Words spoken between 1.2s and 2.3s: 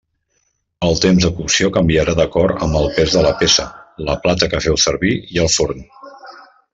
de cocció canviarà